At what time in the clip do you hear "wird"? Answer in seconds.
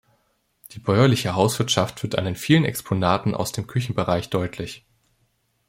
2.01-2.17